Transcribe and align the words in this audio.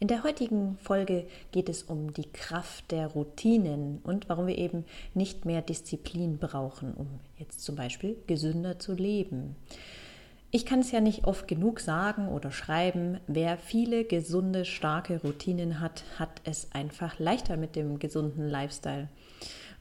In 0.00 0.06
der 0.06 0.22
heutigen 0.22 0.78
Folge 0.78 1.26
geht 1.50 1.68
es 1.68 1.82
um 1.82 2.12
die 2.12 2.30
Kraft 2.30 2.92
der 2.92 3.08
Routinen 3.08 3.98
und 4.04 4.28
warum 4.28 4.46
wir 4.46 4.56
eben 4.56 4.84
nicht 5.12 5.44
mehr 5.44 5.60
Disziplin 5.60 6.38
brauchen, 6.38 6.94
um 6.94 7.08
jetzt 7.36 7.62
zum 7.64 7.74
Beispiel 7.74 8.16
gesünder 8.28 8.78
zu 8.78 8.94
leben. 8.94 9.56
Ich 10.52 10.64
kann 10.64 10.78
es 10.78 10.92
ja 10.92 11.00
nicht 11.00 11.26
oft 11.26 11.48
genug 11.48 11.80
sagen 11.80 12.28
oder 12.28 12.52
schreiben, 12.52 13.18
wer 13.26 13.58
viele 13.58 14.04
gesunde, 14.04 14.64
starke 14.64 15.20
Routinen 15.20 15.80
hat, 15.80 16.04
hat 16.16 16.42
es 16.44 16.70
einfach 16.70 17.18
leichter 17.18 17.56
mit 17.56 17.74
dem 17.74 17.98
gesunden 17.98 18.48
Lifestyle. 18.48 19.08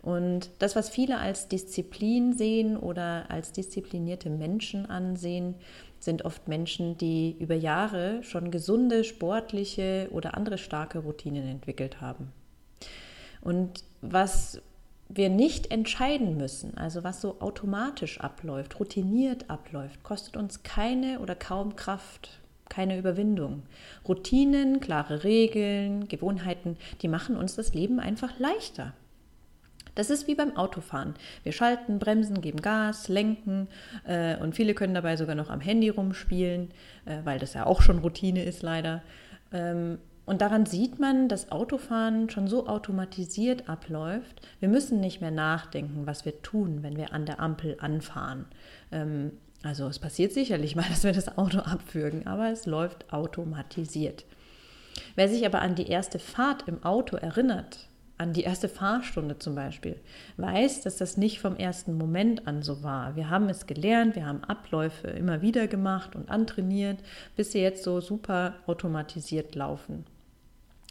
Und 0.08 0.52
das, 0.60 0.78
was 0.78 0.88
viele 0.88 1.18
als 1.18 1.50
Disziplin 1.50 2.32
sehen 2.32 2.78
oder 2.78 3.30
als 3.30 3.52
disziplinierte 3.52 4.30
Menschen 4.30 4.86
ansehen, 4.86 5.56
sind 6.00 6.24
oft 6.24 6.48
Menschen, 6.48 6.98
die 6.98 7.36
über 7.38 7.56
Jahre 7.56 8.24
schon 8.24 8.50
gesunde, 8.50 9.04
sportliche 9.04 10.08
oder 10.14 10.38
andere 10.38 10.60
starke 10.60 11.00
Routinen 11.00 11.46
entwickelt 11.46 12.00
haben. 12.00 12.32
Und 13.42 13.84
was 14.00 14.62
wir 15.10 15.28
nicht 15.28 15.72
entscheiden 15.72 16.38
müssen, 16.38 16.78
also 16.78 17.04
was 17.04 17.20
so 17.20 17.42
automatisch 17.42 18.22
abläuft, 18.22 18.80
routiniert 18.80 19.50
abläuft, 19.50 20.04
kostet 20.04 20.38
uns 20.38 20.64
keine 20.64 21.20
oder 21.20 21.36
kaum 21.36 21.76
Kraft, 21.76 22.40
keine 22.70 22.98
Überwindung. 22.98 23.64
Routinen, 24.08 24.80
klare 24.80 25.26
Regeln, 25.26 26.08
Gewohnheiten, 26.08 26.78
die 27.02 27.10
machen 27.10 27.36
uns 27.36 27.58
das 27.58 27.74
Leben 27.74 28.00
einfach 28.00 28.40
leichter. 28.40 28.94
Das 29.98 30.12
ist 30.12 30.28
wie 30.28 30.36
beim 30.36 30.56
Autofahren. 30.56 31.16
Wir 31.42 31.52
schalten, 31.52 31.98
bremsen, 31.98 32.40
geben 32.40 32.62
Gas, 32.62 33.08
lenken 33.08 33.68
äh, 34.06 34.38
und 34.38 34.56
viele 34.56 34.76
können 34.76 34.94
dabei 34.94 35.18
sogar 35.18 35.34
noch 35.34 35.50
am 35.50 35.60
Handy 35.60 35.90
rumspielen, 35.90 36.70
äh, 37.06 37.18
weil 37.24 37.40
das 37.40 37.56
ja 37.56 37.66
auch 37.66 37.82
schon 37.82 37.98
Routine 37.98 38.44
ist 38.44 38.62
leider. 38.62 39.02
Ähm, 39.52 39.98
und 40.28 40.42
daran 40.42 40.68
sieht 40.68 41.00
man, 41.00 41.30
dass 41.30 41.52
Autofahren 41.52 42.30
schon 42.30 42.48
so 42.48 42.68
automatisiert 42.68 43.68
abläuft. 43.68 44.48
Wir 44.60 44.70
müssen 44.70 45.00
nicht 45.00 45.20
mehr 45.20 45.32
nachdenken, 45.32 46.06
was 46.06 46.26
wir 46.26 46.44
tun, 46.44 46.84
wenn 46.84 46.96
wir 46.96 47.12
an 47.12 47.26
der 47.26 47.40
Ampel 47.40 47.78
anfahren. 47.80 48.46
Ähm, 48.92 49.32
also 49.64 49.88
es 49.88 49.98
passiert 49.98 50.32
sicherlich 50.32 50.76
mal, 50.76 50.86
dass 50.90 51.06
wir 51.06 51.14
das 51.14 51.40
Auto 51.40 51.58
abwürgen, 51.58 52.28
aber 52.28 52.52
es 52.52 52.68
läuft 52.68 53.12
automatisiert. 53.12 54.26
Wer 55.16 55.28
sich 55.28 55.44
aber 55.44 55.64
an 55.64 55.74
die 55.74 55.88
erste 55.88 56.20
Fahrt 56.20 56.68
im 56.68 56.84
Auto 56.84 57.16
erinnert, 57.16 57.88
an 58.18 58.34
die 58.34 58.44
erste 58.44 58.68
Fahrstunde 58.70 59.38
zum 59.38 59.56
Beispiel, 59.56 60.00
weiß, 60.38 60.82
dass 60.82 60.98
das 60.98 61.18
nicht 61.18 61.40
vom 61.40 61.56
ersten 61.56 61.98
Moment 61.98 62.48
an 62.48 62.64
so 62.64 62.84
war. 62.84 63.16
Wir 63.16 63.30
haben 63.30 63.50
es 63.50 63.68
gelernt, 63.68 64.16
wir 64.16 64.26
haben 64.26 64.44
Abläufe 64.44 65.08
immer 65.08 65.42
wieder 65.42 65.68
gemacht 65.68 66.16
und 66.16 66.30
antrainiert, 66.30 67.00
bis 67.36 67.52
sie 67.52 67.60
jetzt 67.60 67.84
so 67.84 68.02
super 68.02 68.56
automatisiert 68.66 69.56
laufen 69.56 70.06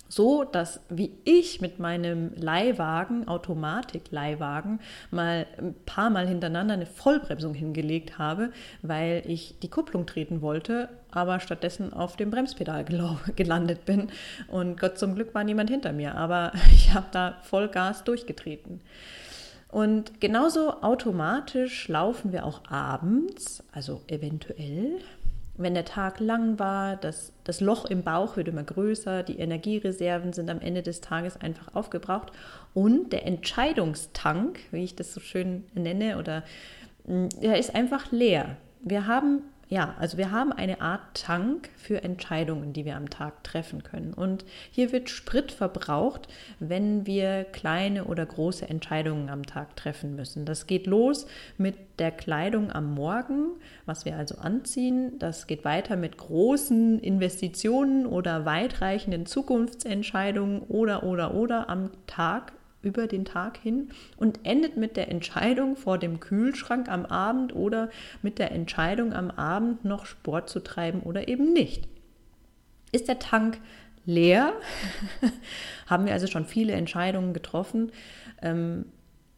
so, 0.09 0.45
dass 0.45 0.81
wie 0.89 1.13
ich 1.25 1.61
mit 1.61 1.79
meinem 1.79 2.33
Leihwagen, 2.37 3.27
Automatik-Leihwagen, 3.29 4.81
mal 5.11 5.47
ein 5.59 5.75
paar 5.85 6.11
Mal 6.11 6.29
hintereinander 6.29 6.75
eine 6.75 6.87
Vollbremsung 6.87 7.55
hingelegt 7.55 8.19
habe, 8.19 8.53
weil 8.83 9.23
ich 9.27 9.59
die 9.61 9.71
Kupplung 9.71 10.07
treten 10.07 10.43
wollte, 10.43 10.89
aber 11.11 11.41
stattdessen 11.41 11.93
auf 11.93 12.17
dem 12.17 12.31
Bremspedal 12.31 12.85
gelandet 13.37 13.85
bin. 13.85 14.09
Und 14.49 14.79
Gott 14.79 14.99
zum 14.99 15.15
Glück 15.15 15.35
war 15.35 15.45
niemand 15.45 15.71
hinter 15.71 15.93
mir, 15.93 16.15
aber 16.15 16.53
ich 16.73 16.95
habe 16.95 17.07
da 17.11 17.39
voll 17.43 17.69
Gas 17.69 18.05
durchgetreten. 18.05 18.81
Und 19.69 20.21
genauso 20.21 20.83
automatisch 20.83 21.89
laufen 21.89 22.33
wir 22.33 22.47
auch 22.47 22.63
abends, 22.71 23.65
also 23.73 24.01
eventuell 24.07 25.01
wenn 25.59 25.75
der 25.75 25.85
Tag 25.85 26.21
lang 26.21 26.59
war, 26.59 26.97
das, 26.97 27.33
das 27.45 27.61
Loch 27.61 27.87
im 27.87 28.03
Bauch 28.03 28.37
wird 28.37 28.49
immer 28.49 28.63
größer, 28.63 29.23
die 29.23 29.39
Energiereserven 29.39 30.33
sind 30.33 30.51
am 30.51 30.61
Ende 30.61 30.83
des 30.83 31.01
Tages 31.01 31.37
einfach 31.41 31.75
aufgebraucht 31.75 32.33
und 32.75 33.13
der 33.13 33.27
Entscheidungstank, 33.27 34.61
wie 34.71 34.85
ich 34.85 34.97
das 34.97 35.13
so 35.13 35.21
schön 35.21 35.65
nenne, 35.75 36.19
oder 36.19 36.43
mm, 37.07 37.29
der 37.43 37.59
ist 37.59 37.75
einfach 37.75 38.13
leer. 38.13 38.57
Wir 38.81 39.07
haben 39.07 39.43
ja, 39.69 39.97
also 39.99 40.17
wir 40.17 40.31
haben 40.31 40.53
eine 40.53 40.81
Art 40.81 41.01
Tank 41.15 41.71
für 41.77 42.05
Entscheidungen, 42.05 42.73
die 42.73 42.85
wir 42.85 42.97
am 42.97 43.11
Tag 43.11 43.43
treffen 43.43 43.83
können. 43.83 44.15
Und 44.15 44.45
hier 44.71 44.93
wird 44.93 45.11
Sprit 45.11 45.51
verbraucht, 45.51 46.29
wenn 46.61 47.05
wir 47.05 47.43
kleine 47.45 48.05
oder 48.05 48.25
große 48.25 48.69
Entscheidungen 48.69 49.29
am 49.29 49.45
Tag 49.45 49.75
treffen 49.75 50.15
müssen. 50.15 50.45
Das 50.45 50.69
geht 50.69 50.87
los 50.87 51.27
mit 51.59 51.75
der 51.99 52.13
Kleidung 52.13 52.71
am 52.71 52.95
Morgen, 52.95 53.57
was 53.87 54.05
wir 54.05 54.17
also 54.17 54.37
anziehen. 54.39 55.19
Das 55.19 55.49
geht 55.49 55.65
weiter 55.65 55.97
mit 55.97 56.17
großen 56.17 57.01
Investitionen 57.01 58.07
oder 58.07 58.45
weitreichenden 58.45 59.27
Zukunftsentscheidungen 59.27 60.61
oder 60.63 61.03
oder 61.03 61.35
oder 61.35 61.69
am 61.69 61.91
Tag 62.07 62.53
über 62.87 63.09
den 63.09 63.25
Tag 63.25 63.59
hin 63.59 63.91
und 64.17 64.47
endet 64.47 64.77
mit 64.77 64.97
der 64.97 65.11
Entscheidung 65.11 65.77
vor 65.77 65.99
dem 65.99 66.21
Kühlschrank 66.21 66.89
am 66.89 67.05
Abend 67.05 67.55
oder 67.55 67.91
mit 68.23 68.39
der 68.39 68.53
Entscheidung 68.53 69.13
am 69.13 69.31
Abend 69.33 69.85
noch 69.85 70.07
Sport 70.07 70.49
zu 70.49 70.61
treiben 70.61 71.01
oder 71.01 71.27
eben 71.27 71.53
nicht. 71.53 71.89
Ist 72.93 73.09
der 73.09 73.19
Tank 73.19 73.59
leer? 74.05 74.53
Haben 75.87 76.07
wir 76.07 76.13
also 76.13 76.29
schon 76.29 76.47
viele 76.47 76.75
Entscheidungen 76.75 77.35
getroffen? 77.35 77.91
Ähm, 78.41 78.87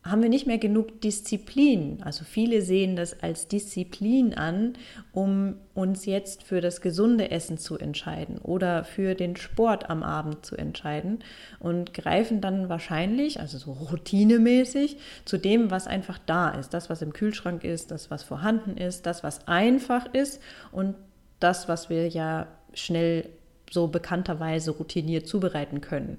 haben 0.04 0.22
wir 0.22 0.28
nicht 0.28 0.46
mehr 0.46 0.58
genug 0.58 1.00
Disziplin. 1.00 1.98
Also 2.02 2.24
viele 2.24 2.62
sehen 2.62 2.96
das 2.96 3.20
als 3.20 3.48
Disziplin 3.48 4.34
an, 4.34 4.74
um 5.12 5.56
uns 5.74 6.06
jetzt 6.06 6.44
für 6.44 6.60
das 6.60 6.80
gesunde 6.80 7.30
Essen 7.30 7.58
zu 7.58 7.78
entscheiden 7.78 8.38
oder 8.38 8.84
für 8.84 9.14
den 9.14 9.36
Sport 9.36 9.90
am 9.90 10.02
Abend 10.02 10.46
zu 10.46 10.56
entscheiden 10.56 11.18
und 11.58 11.94
greifen 11.94 12.40
dann 12.40 12.68
wahrscheinlich, 12.68 13.40
also 13.40 13.58
so 13.58 13.72
routinemäßig, 13.72 14.98
zu 15.24 15.36
dem, 15.36 15.70
was 15.70 15.86
einfach 15.86 16.18
da 16.24 16.50
ist. 16.50 16.72
Das, 16.74 16.88
was 16.88 17.02
im 17.02 17.12
Kühlschrank 17.12 17.64
ist, 17.64 17.90
das, 17.90 18.10
was 18.10 18.22
vorhanden 18.22 18.76
ist, 18.76 19.04
das, 19.04 19.22
was 19.22 19.46
einfach 19.46 20.06
ist 20.14 20.40
und 20.72 20.94
das, 21.40 21.68
was 21.68 21.90
wir 21.90 22.08
ja 22.08 22.46
schnell 22.72 23.28
so 23.70 23.88
bekannterweise 23.88 24.70
routiniert 24.70 25.26
zubereiten 25.26 25.80
können. 25.80 26.18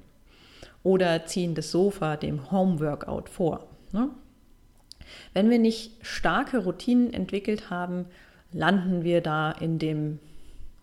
Oder 0.84 1.26
ziehen 1.26 1.56
das 1.56 1.72
Sofa 1.72 2.16
dem 2.16 2.52
Homeworkout 2.52 3.30
vor. 3.30 3.68
Ne? 3.92 4.10
Wenn 5.34 5.50
wir 5.50 5.60
nicht 5.60 6.06
starke 6.06 6.60
Routinen 6.60 7.14
entwickelt 7.14 7.70
haben, 7.70 8.06
landen 8.52 9.04
wir 9.04 9.22
da 9.22 9.52
in 9.52 9.80
dem 9.80 10.20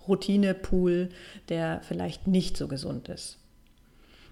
Routinepool, 0.07 1.09
der 1.49 1.81
vielleicht 1.83 2.27
nicht 2.27 2.57
so 2.57 2.69
gesund 2.69 3.09
ist. 3.09 3.39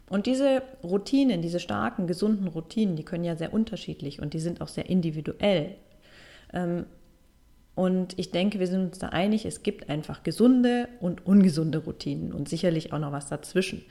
Und 0.09 0.27
diese 0.27 0.63
Routinen, 0.83 1.41
diese 1.41 1.61
starken, 1.61 2.07
gesunden 2.07 2.47
Routinen, 2.47 2.97
die 2.97 3.05
können 3.05 3.25
ja 3.25 3.37
sehr 3.37 3.55
unterschiedlich 3.55 4.21
und 4.21 4.35
die 4.35 4.39
sind 4.39 4.61
auch 4.61 4.69
sehr 4.69 4.89
individuell. 4.89 5.75
Ähm, 6.53 6.85
und 7.75 8.19
ich 8.19 8.31
denke, 8.31 8.61
wir 8.61 8.67
sind 8.67 8.85
uns 8.85 8.99
da 8.99 9.09
einig, 9.09 9.45
es 9.45 9.63
gibt 9.63 9.89
einfach 9.89 10.23
gesunde 10.23 10.89
und 11.01 11.27
ungesunde 11.27 11.79
Routinen 11.79 12.33
und 12.33 12.49
sicherlich 12.49 12.93
auch 12.93 12.99
noch 12.99 13.13
was 13.13 13.29
dazwischen. 13.29 13.85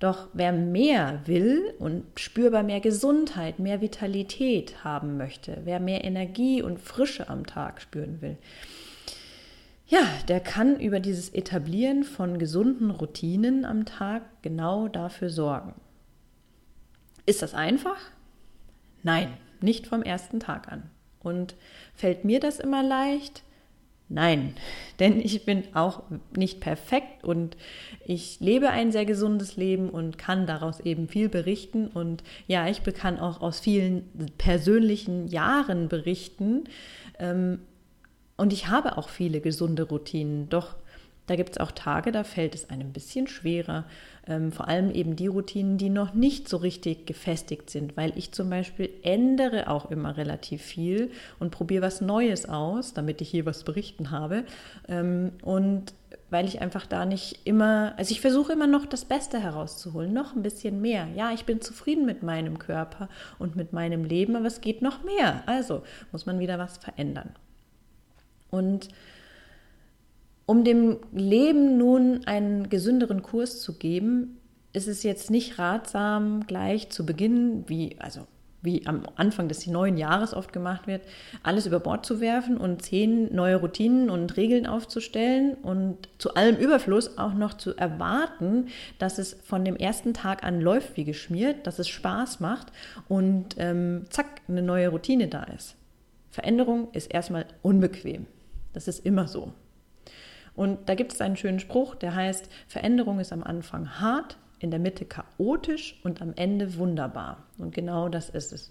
Doch 0.00 0.28
wer 0.32 0.52
mehr 0.52 1.22
will 1.26 1.74
und 1.78 2.04
spürbar 2.16 2.62
mehr 2.62 2.80
Gesundheit, 2.80 3.58
mehr 3.58 3.80
Vitalität 3.80 4.84
haben 4.84 5.16
möchte, 5.16 5.58
wer 5.64 5.80
mehr 5.80 6.04
Energie 6.04 6.60
und 6.60 6.80
Frische 6.80 7.28
am 7.28 7.46
Tag 7.46 7.80
spüren 7.80 8.20
will, 8.20 8.36
ja, 9.86 10.06
der 10.26 10.40
kann 10.40 10.80
über 10.80 11.00
dieses 11.00 11.28
Etablieren 11.28 12.02
von 12.04 12.38
gesunden 12.38 12.90
Routinen 12.90 13.64
am 13.64 13.84
Tag 13.84 14.22
genau 14.42 14.88
dafür 14.88 15.28
sorgen. 15.28 15.74
Ist 17.26 17.42
das 17.42 17.54
einfach? 17.54 17.98
Nein, 19.02 19.28
nicht 19.60 19.86
vom 19.86 20.02
ersten 20.02 20.40
Tag 20.40 20.72
an. 20.72 20.90
Und 21.22 21.54
fällt 21.94 22.24
mir 22.24 22.40
das 22.40 22.58
immer 22.60 22.82
leicht? 22.82 23.42
Nein, 24.08 24.54
denn 25.00 25.20
ich 25.20 25.44
bin 25.44 25.64
auch 25.74 26.02
nicht 26.36 26.60
perfekt 26.60 27.24
und 27.24 27.56
ich 28.04 28.40
lebe 28.40 28.70
ein 28.70 28.92
sehr 28.92 29.06
gesundes 29.06 29.56
Leben 29.56 29.88
und 29.88 30.18
kann 30.18 30.46
daraus 30.46 30.80
eben 30.80 31.08
viel 31.08 31.28
berichten. 31.28 31.86
Und 31.88 32.22
ja, 32.46 32.68
ich 32.68 32.82
kann 32.94 33.18
auch 33.18 33.40
aus 33.40 33.60
vielen 33.60 34.30
persönlichen 34.38 35.28
Jahren 35.28 35.88
berichten. 35.88 36.64
Ähm, 37.18 37.60
und 38.36 38.52
ich 38.52 38.68
habe 38.68 38.98
auch 38.98 39.08
viele 39.08 39.40
gesunde 39.40 39.84
Routinen. 39.84 40.48
Doch 40.48 40.76
Da 41.26 41.36
gibt 41.36 41.50
es 41.50 41.58
auch 41.58 41.70
Tage, 41.70 42.10
da 42.10 42.24
fällt 42.24 42.54
es 42.54 42.68
einem 42.68 42.88
ein 42.88 42.92
bisschen 42.92 43.28
schwerer. 43.28 43.84
Ähm, 44.26 44.50
vor 44.50 44.68
allem 44.68 44.90
eben 44.90 45.14
die 45.16 45.28
Routinen, 45.28 45.78
die 45.78 45.88
noch 45.88 46.14
nicht 46.14 46.48
so 46.48 46.56
richtig 46.56 47.06
gefestigt 47.06 47.70
sind, 47.70 47.96
weil 47.96 48.12
ich 48.16 48.32
zum 48.32 48.50
Beispiel 48.50 48.90
ändere 49.02 49.68
auch 49.68 49.90
immer 49.90 50.16
relativ 50.16 50.62
viel 50.62 51.10
und 51.38 51.50
probiere 51.50 51.82
was 51.82 52.00
Neues 52.00 52.48
aus, 52.48 52.92
damit 52.92 53.20
ich 53.20 53.30
hier 53.30 53.46
was 53.46 53.62
berichten 53.62 54.10
habe. 54.10 54.44
Ähm, 54.88 55.32
und 55.42 55.94
weil 56.30 56.46
ich 56.46 56.60
einfach 56.60 56.86
da 56.86 57.04
nicht 57.04 57.40
immer, 57.44 57.94
also 57.98 58.10
ich 58.10 58.20
versuche 58.20 58.52
immer 58.52 58.66
noch 58.66 58.86
das 58.86 59.04
Beste 59.04 59.38
herauszuholen, 59.38 60.12
noch 60.12 60.34
ein 60.34 60.42
bisschen 60.42 60.80
mehr. 60.80 61.06
Ja, 61.14 61.32
ich 61.32 61.44
bin 61.44 61.60
zufrieden 61.60 62.06
mit 62.06 62.22
meinem 62.22 62.58
Körper 62.58 63.08
und 63.38 63.54
mit 63.54 63.72
meinem 63.72 64.04
Leben, 64.04 64.34
aber 64.34 64.46
es 64.46 64.60
geht 64.60 64.82
noch 64.82 65.04
mehr. 65.04 65.42
Also 65.46 65.82
muss 66.10 66.26
man 66.26 66.40
wieder 66.40 66.58
was 66.58 66.78
verändern. 66.78 67.30
Und 68.50 68.88
um 70.52 70.64
dem 70.64 70.98
Leben 71.14 71.78
nun 71.78 72.26
einen 72.26 72.68
gesünderen 72.68 73.22
Kurs 73.22 73.62
zu 73.62 73.78
geben, 73.78 74.36
ist 74.74 74.86
es 74.86 75.02
jetzt 75.02 75.30
nicht 75.30 75.58
ratsam, 75.58 76.46
gleich 76.46 76.90
zu 76.90 77.06
Beginn, 77.06 77.64
wie, 77.68 77.96
also 77.98 78.26
wie 78.60 78.86
am 78.86 79.04
Anfang 79.16 79.48
des 79.48 79.66
neuen 79.66 79.96
Jahres 79.96 80.34
oft 80.34 80.52
gemacht 80.52 80.86
wird, 80.86 81.00
alles 81.42 81.64
über 81.64 81.80
Bord 81.80 82.04
zu 82.04 82.20
werfen 82.20 82.58
und 82.58 82.82
zehn 82.82 83.34
neue 83.34 83.56
Routinen 83.56 84.10
und 84.10 84.36
Regeln 84.36 84.66
aufzustellen 84.66 85.54
und 85.54 86.10
zu 86.18 86.34
allem 86.34 86.56
Überfluss 86.56 87.16
auch 87.16 87.32
noch 87.32 87.54
zu 87.54 87.74
erwarten, 87.74 88.66
dass 88.98 89.16
es 89.16 89.38
von 89.42 89.64
dem 89.64 89.76
ersten 89.76 90.12
Tag 90.12 90.44
an 90.44 90.60
läuft 90.60 90.98
wie 90.98 91.04
geschmiert, 91.04 91.66
dass 91.66 91.78
es 91.78 91.88
Spaß 91.88 92.40
macht 92.40 92.72
und 93.08 93.54
ähm, 93.56 94.04
zack, 94.10 94.42
eine 94.48 94.60
neue 94.60 94.88
Routine 94.88 95.28
da 95.28 95.44
ist. 95.44 95.76
Veränderung 96.28 96.88
ist 96.92 97.10
erstmal 97.10 97.46
unbequem. 97.62 98.26
Das 98.74 98.86
ist 98.86 99.06
immer 99.06 99.28
so. 99.28 99.54
Und 100.54 100.88
da 100.88 100.94
gibt 100.94 101.12
es 101.12 101.20
einen 101.20 101.36
schönen 101.36 101.60
Spruch, 101.60 101.94
der 101.94 102.14
heißt, 102.14 102.48
Veränderung 102.68 103.20
ist 103.20 103.32
am 103.32 103.42
Anfang 103.42 104.00
hart, 104.00 104.36
in 104.58 104.70
der 104.70 104.80
Mitte 104.80 105.04
chaotisch 105.04 105.98
und 106.04 106.22
am 106.22 106.34
Ende 106.36 106.76
wunderbar. 106.76 107.44
Und 107.58 107.74
genau 107.74 108.08
das 108.08 108.28
ist 108.28 108.52
es. 108.52 108.70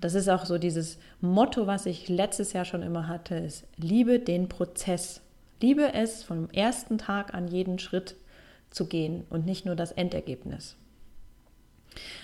Das 0.00 0.14
ist 0.14 0.28
auch 0.28 0.44
so 0.44 0.58
dieses 0.58 0.98
Motto, 1.20 1.66
was 1.66 1.86
ich 1.86 2.08
letztes 2.08 2.52
Jahr 2.52 2.64
schon 2.64 2.82
immer 2.82 3.08
hatte, 3.08 3.36
ist, 3.36 3.64
liebe 3.76 4.18
den 4.20 4.48
Prozess. 4.48 5.22
Liebe 5.60 5.94
es, 5.94 6.22
vom 6.22 6.50
ersten 6.50 6.98
Tag 6.98 7.32
an 7.32 7.48
jeden 7.48 7.78
Schritt 7.78 8.16
zu 8.70 8.86
gehen 8.86 9.24
und 9.30 9.46
nicht 9.46 9.64
nur 9.64 9.76
das 9.76 9.92
Endergebnis. 9.92 10.76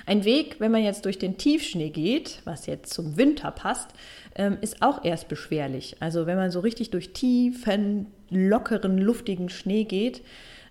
Ein 0.07 0.25
Weg, 0.25 0.57
wenn 0.59 0.73
man 0.73 0.83
jetzt 0.83 1.05
durch 1.05 1.19
den 1.19 1.39
Tiefschnee 1.39 1.91
geht, 1.91 2.41
was 2.45 2.67
jetzt 2.67 2.93
zum 2.93 3.17
Winter 3.17 3.51
passt, 3.51 3.91
ähm, 4.35 4.59
ist 4.61 4.83
auch 4.83 5.05
erst 5.05 5.29
beschwerlich. 5.29 5.97
Also 6.01 6.27
wenn 6.27 6.37
man 6.37 6.51
so 6.51 6.61
richtig 6.61 6.91
durch 6.91 7.13
tiefen, 7.13 8.07
lockeren, 8.31 8.99
luftigen 8.99 9.49
Schnee 9.49 9.85
geht, 9.85 10.23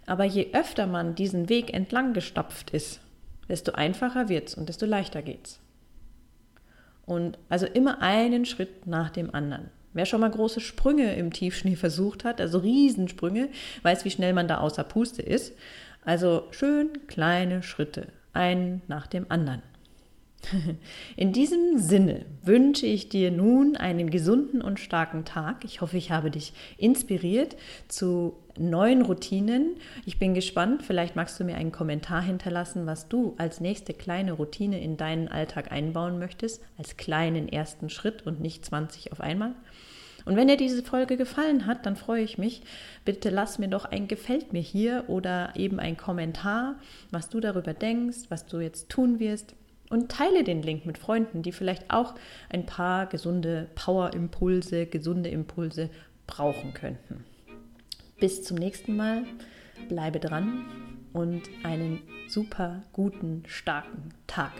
aber 0.05 0.23
je 0.23 0.47
öfter 0.53 0.87
man 0.87 1.15
diesen 1.15 1.49
Weg 1.49 1.73
entlang 1.73 2.13
gestapft 2.13 2.71
ist, 2.71 3.01
desto 3.47 3.73
einfacher 3.73 4.29
wird 4.29 4.49
es 4.49 4.55
und 4.55 4.69
desto 4.69 4.85
leichter 4.85 5.21
geht's. 5.21 5.59
Und 7.05 7.37
also 7.49 7.65
immer 7.65 8.01
einen 8.01 8.45
Schritt 8.45 8.87
nach 8.87 9.09
dem 9.09 9.33
anderen. 9.33 9.69
Wer 9.93 10.05
schon 10.05 10.21
mal 10.21 10.29
große 10.29 10.59
Sprünge 10.59 11.15
im 11.15 11.33
Tiefschnee 11.33 11.75
versucht 11.77 12.23
hat, 12.23 12.41
also 12.41 12.59
Riesensprünge, 12.59 13.49
weiß, 13.83 14.05
wie 14.05 14.11
schnell 14.11 14.33
man 14.33 14.47
da 14.47 14.59
außer 14.59 14.83
Puste 14.83 15.21
ist. 15.21 15.53
Also 16.05 16.47
schön 16.51 17.07
kleine 17.07 17.61
Schritte 17.61 18.07
einen 18.33 18.81
nach 18.87 19.07
dem 19.07 19.25
anderen. 19.29 19.61
In 21.15 21.33
diesem 21.33 21.77
Sinne 21.77 22.25
wünsche 22.43 22.85
ich 22.85 23.09
dir 23.09 23.31
nun 23.31 23.75
einen 23.75 24.09
gesunden 24.09 24.61
und 24.61 24.79
starken 24.79 25.25
Tag. 25.25 25.65
Ich 25.65 25.81
hoffe, 25.81 25.97
ich 25.97 26.11
habe 26.11 26.31
dich 26.31 26.53
inspiriert 26.77 27.55
zu 27.87 28.37
neuen 28.57 29.01
Routinen. 29.01 29.75
Ich 30.05 30.19
bin 30.19 30.33
gespannt, 30.33 30.83
vielleicht 30.83 31.15
magst 31.15 31.39
du 31.39 31.43
mir 31.43 31.55
einen 31.55 31.71
Kommentar 31.71 32.21
hinterlassen, 32.21 32.85
was 32.85 33.07
du 33.07 33.35
als 33.37 33.59
nächste 33.59 33.93
kleine 33.93 34.33
Routine 34.33 34.81
in 34.81 34.97
deinen 34.97 35.27
Alltag 35.27 35.71
einbauen 35.71 36.19
möchtest, 36.19 36.61
als 36.77 36.97
kleinen 36.97 37.49
ersten 37.49 37.89
Schritt 37.89 38.25
und 38.25 38.39
nicht 38.39 38.65
20 38.65 39.11
auf 39.11 39.21
einmal. 39.21 39.53
Und 40.25 40.35
wenn 40.35 40.47
dir 40.47 40.57
diese 40.57 40.83
Folge 40.83 41.17
gefallen 41.17 41.65
hat, 41.65 41.85
dann 41.85 41.95
freue 41.95 42.23
ich 42.23 42.37
mich. 42.37 42.61
Bitte 43.05 43.29
lass 43.29 43.59
mir 43.59 43.67
doch 43.67 43.85
ein 43.85 44.07
Gefällt 44.07 44.53
mir 44.53 44.61
hier 44.61 45.05
oder 45.07 45.53
eben 45.55 45.79
ein 45.79 45.97
Kommentar, 45.97 46.75
was 47.11 47.29
du 47.29 47.39
darüber 47.39 47.73
denkst, 47.73 48.25
was 48.29 48.45
du 48.45 48.59
jetzt 48.59 48.89
tun 48.89 49.19
wirst. 49.19 49.55
Und 49.89 50.11
teile 50.11 50.43
den 50.43 50.61
Link 50.61 50.85
mit 50.85 50.99
Freunden, 50.99 51.41
die 51.41 51.51
vielleicht 51.51 51.89
auch 51.89 52.13
ein 52.49 52.65
paar 52.65 53.07
gesunde 53.07 53.69
Power-Impulse, 53.73 54.85
gesunde 54.85 55.29
Impulse 55.29 55.89
brauchen 56.27 56.73
könnten. 56.73 57.23
Bis 58.19 58.43
zum 58.43 58.57
nächsten 58.57 58.95
Mal. 58.95 59.23
Bleibe 59.87 60.19
dran 60.19 60.65
und 61.13 61.43
einen 61.63 62.01
super 62.27 62.83
guten, 62.93 63.43
starken 63.47 64.13
Tag. 64.27 64.51